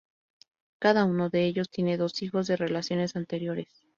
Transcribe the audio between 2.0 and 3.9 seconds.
hijos de relaciones anteriores.